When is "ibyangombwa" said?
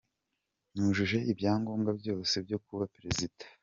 1.31-1.91